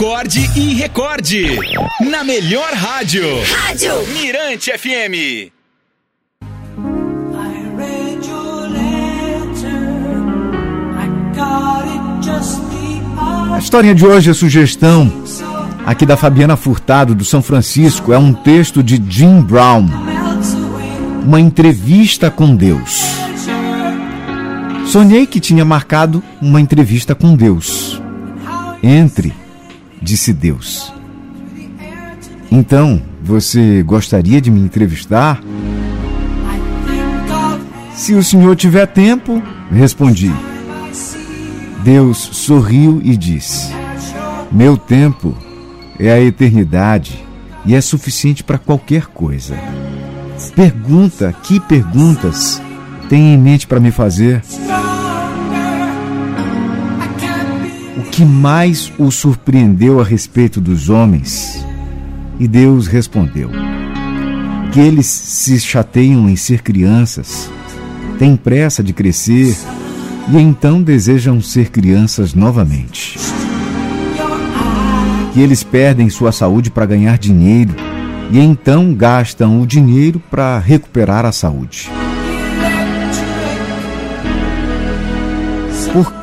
acorde 0.00 0.50
e 0.56 0.72
recorde. 0.72 1.58
Na 2.10 2.24
melhor 2.24 2.72
rádio. 2.72 3.22
Rádio 3.44 3.92
Mirante 4.14 4.72
FM. 4.72 5.52
A 13.52 13.58
história 13.58 13.94
de 13.94 14.06
hoje 14.06 14.30
é 14.30 14.32
sugestão 14.32 15.12
aqui 15.84 16.06
da 16.06 16.16
Fabiana 16.16 16.56
Furtado, 16.56 17.14
do 17.14 17.22
São 17.22 17.42
Francisco. 17.42 18.10
É 18.10 18.16
um 18.16 18.32
texto 18.32 18.82
de 18.82 18.98
Jim 19.06 19.42
Brown. 19.42 19.86
Uma 21.26 21.38
entrevista 21.38 22.30
com 22.30 22.56
Deus. 22.56 23.02
Sonhei 24.86 25.26
que 25.26 25.38
tinha 25.38 25.62
marcado 25.62 26.22
uma 26.40 26.58
entrevista 26.58 27.14
com 27.14 27.36
Deus. 27.36 28.00
Entre, 28.82 29.34
disse 30.00 30.32
Deus. 30.32 30.92
Então, 32.50 33.00
você 33.22 33.82
gostaria 33.82 34.40
de 34.40 34.50
me 34.50 34.60
entrevistar? 34.60 35.40
Se 37.94 38.14
o 38.14 38.24
senhor 38.24 38.56
tiver 38.56 38.86
tempo, 38.86 39.42
respondi. 39.70 40.32
Deus 41.84 42.18
sorriu 42.18 43.00
e 43.04 43.16
disse: 43.16 43.72
Meu 44.50 44.76
tempo 44.76 45.36
é 45.98 46.10
a 46.10 46.20
eternidade 46.20 47.24
e 47.64 47.74
é 47.74 47.80
suficiente 47.80 48.42
para 48.42 48.58
qualquer 48.58 49.06
coisa. 49.06 49.56
Pergunta, 50.54 51.34
que 51.42 51.60
perguntas 51.60 52.60
tem 53.08 53.34
em 53.34 53.38
mente 53.38 53.66
para 53.66 53.80
me 53.80 53.90
fazer? 53.90 54.42
Que 58.20 58.24
mais 58.26 58.92
o 58.98 59.10
surpreendeu 59.10 59.98
a 59.98 60.04
respeito 60.04 60.60
dos 60.60 60.90
homens? 60.90 61.64
E 62.38 62.46
Deus 62.46 62.86
respondeu: 62.86 63.48
Que 64.70 64.78
eles 64.78 65.06
se 65.06 65.58
chateiam 65.58 66.28
em 66.28 66.36
ser 66.36 66.60
crianças, 66.60 67.50
têm 68.18 68.36
pressa 68.36 68.82
de 68.82 68.92
crescer 68.92 69.56
e 70.28 70.36
então 70.36 70.82
desejam 70.82 71.40
ser 71.40 71.70
crianças 71.70 72.34
novamente. 72.34 73.18
Que 75.32 75.40
eles 75.40 75.62
perdem 75.62 76.10
sua 76.10 76.30
saúde 76.30 76.70
para 76.70 76.84
ganhar 76.84 77.16
dinheiro 77.16 77.74
e 78.30 78.38
então 78.38 78.92
gastam 78.92 79.62
o 79.62 79.66
dinheiro 79.66 80.20
para 80.30 80.58
recuperar 80.58 81.24
a 81.24 81.32
saúde. 81.32 81.88
Por 85.90 86.19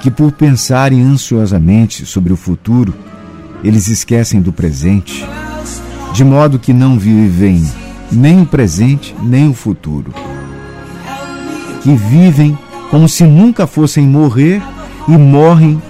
que 0.00 0.10
por 0.10 0.32
pensarem 0.32 1.02
ansiosamente 1.02 2.06
sobre 2.06 2.32
o 2.32 2.36
futuro, 2.36 2.94
eles 3.64 3.88
esquecem 3.88 4.40
do 4.40 4.52
presente, 4.52 5.24
de 6.14 6.24
modo 6.24 6.58
que 6.58 6.72
não 6.72 6.98
vivem 6.98 7.68
nem 8.10 8.40
o 8.40 8.46
presente 8.46 9.14
nem 9.22 9.48
o 9.48 9.54
futuro 9.54 10.14
que 11.88 11.94
vivem 11.94 12.58
como 12.90 13.08
se 13.08 13.24
nunca 13.24 13.66
fossem 13.66 14.06
morrer 14.06 14.62
e 15.06 15.12
morrem 15.12 15.80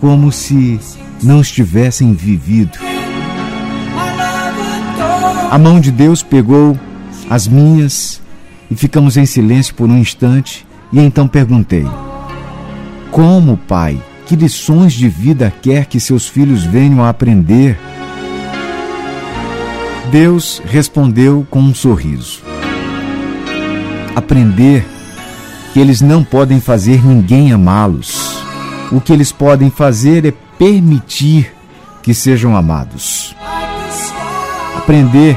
como 0.00 0.30
se 0.30 0.78
não 1.22 1.40
estivessem 1.40 2.12
vivido. 2.12 2.78
A 5.50 5.58
mão 5.58 5.80
de 5.80 5.90
Deus 5.90 6.22
pegou 6.22 6.78
as 7.28 7.48
minhas 7.48 8.20
e 8.70 8.76
ficamos 8.76 9.16
em 9.16 9.26
silêncio 9.26 9.74
por 9.74 9.88
um 9.88 9.98
instante 9.98 10.66
e 10.92 11.00
então 11.00 11.26
perguntei: 11.26 11.86
Como, 13.10 13.56
Pai, 13.56 14.00
que 14.26 14.36
lições 14.36 14.92
de 14.92 15.08
vida 15.08 15.52
quer 15.62 15.86
que 15.86 15.98
seus 15.98 16.28
filhos 16.28 16.64
venham 16.64 17.02
a 17.02 17.08
aprender? 17.08 17.78
Deus 20.10 20.62
respondeu 20.64 21.46
com 21.50 21.60
um 21.60 21.74
sorriso: 21.74 22.42
Aprender 24.14 24.86
que 25.72 25.80
eles 25.80 26.00
não 26.00 26.24
podem 26.24 26.60
fazer 26.60 27.04
ninguém 27.04 27.52
amá-los. 27.52 28.38
O 28.90 29.00
que 29.00 29.12
eles 29.12 29.30
podem 29.32 29.70
fazer 29.70 30.24
é 30.24 30.32
permitir 30.58 31.52
que 32.02 32.14
sejam 32.14 32.56
amados. 32.56 33.36
Aprender 34.76 35.36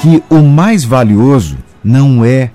que 0.00 0.22
o 0.30 0.42
mais 0.42 0.84
valioso 0.84 1.58
não 1.84 2.24
é 2.24 2.50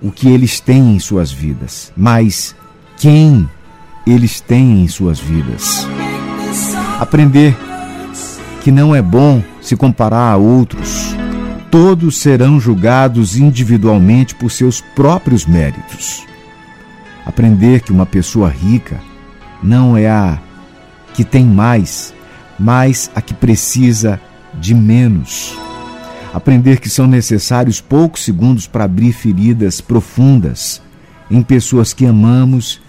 o 0.00 0.10
que 0.10 0.28
eles 0.28 0.58
têm 0.58 0.96
em 0.96 0.98
suas 0.98 1.30
vidas, 1.30 1.92
mas 1.96 2.56
quem 3.02 3.50
eles 4.06 4.40
têm 4.40 4.84
em 4.84 4.86
suas 4.86 5.18
vidas. 5.18 5.84
Aprender 7.00 7.56
que 8.62 8.70
não 8.70 8.94
é 8.94 9.02
bom 9.02 9.42
se 9.60 9.74
comparar 9.74 10.30
a 10.30 10.36
outros, 10.36 11.12
todos 11.68 12.18
serão 12.18 12.60
julgados 12.60 13.36
individualmente 13.36 14.36
por 14.36 14.52
seus 14.52 14.80
próprios 14.80 15.44
méritos. 15.44 16.24
Aprender 17.26 17.80
que 17.80 17.90
uma 17.90 18.06
pessoa 18.06 18.48
rica 18.48 19.00
não 19.60 19.96
é 19.96 20.08
a 20.08 20.38
que 21.12 21.24
tem 21.24 21.44
mais, 21.44 22.14
mas 22.56 23.10
a 23.16 23.20
que 23.20 23.34
precisa 23.34 24.20
de 24.54 24.76
menos. 24.76 25.58
Aprender 26.32 26.78
que 26.78 26.88
são 26.88 27.08
necessários 27.08 27.80
poucos 27.80 28.22
segundos 28.24 28.68
para 28.68 28.84
abrir 28.84 29.12
feridas 29.12 29.80
profundas 29.80 30.80
em 31.28 31.42
pessoas 31.42 31.92
que 31.92 32.06
amamos 32.06 32.80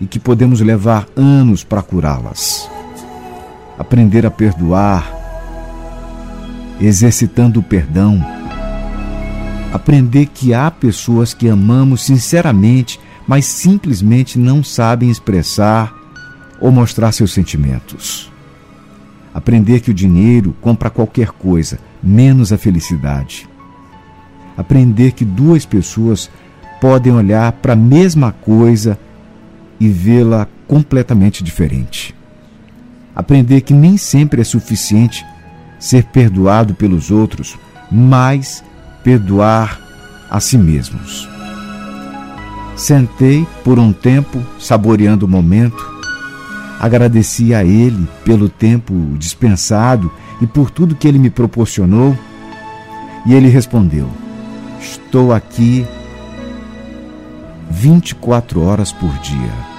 e 0.00 0.06
que 0.06 0.18
podemos 0.18 0.60
levar 0.60 1.06
anos 1.14 1.62
para 1.62 1.82
curá-las. 1.82 2.68
Aprender 3.78 4.24
a 4.26 4.30
perdoar 4.30 5.20
exercitando 6.80 7.60
o 7.60 7.62
perdão. 7.62 8.24
Aprender 9.72 10.26
que 10.26 10.54
há 10.54 10.70
pessoas 10.70 11.34
que 11.34 11.48
amamos 11.48 12.02
sinceramente, 12.02 12.98
mas 13.26 13.44
simplesmente 13.44 14.38
não 14.38 14.64
sabem 14.64 15.10
expressar 15.10 15.94
ou 16.60 16.72
mostrar 16.72 17.12
seus 17.12 17.32
sentimentos. 17.32 18.30
Aprender 19.32 19.80
que 19.80 19.90
o 19.90 19.94
dinheiro 19.94 20.56
compra 20.60 20.90
qualquer 20.90 21.30
coisa, 21.30 21.78
menos 22.02 22.52
a 22.52 22.58
felicidade. 22.58 23.48
Aprender 24.56 25.12
que 25.12 25.24
duas 25.24 25.64
pessoas 25.64 26.28
podem 26.80 27.12
olhar 27.12 27.52
para 27.52 27.74
a 27.74 27.76
mesma 27.76 28.32
coisa 28.32 28.98
e 29.80 29.88
vê-la 29.88 30.46
completamente 30.68 31.42
diferente. 31.42 32.14
Aprender 33.16 33.62
que 33.62 33.72
nem 33.72 33.96
sempre 33.96 34.42
é 34.42 34.44
suficiente 34.44 35.24
ser 35.78 36.04
perdoado 36.04 36.74
pelos 36.74 37.10
outros, 37.10 37.58
mas 37.90 38.62
perdoar 39.02 39.80
a 40.30 40.38
si 40.38 40.58
mesmos. 40.58 41.28
Sentei 42.76 43.46
por 43.64 43.78
um 43.78 43.92
tempo, 43.92 44.44
saboreando 44.58 45.26
o 45.26 45.28
momento, 45.28 45.90
agradeci 46.78 47.54
a 47.54 47.64
Ele 47.64 48.08
pelo 48.24 48.48
tempo 48.48 48.94
dispensado 49.18 50.10
e 50.40 50.46
por 50.46 50.70
tudo 50.70 50.94
que 50.94 51.08
Ele 51.08 51.18
me 51.18 51.30
proporcionou, 51.30 52.16
e 53.26 53.34
Ele 53.34 53.48
respondeu: 53.48 54.08
Estou 54.80 55.32
aqui 55.32 55.86
24 57.70 58.62
horas 58.62 58.92
por 58.92 59.12
dia. 59.18 59.69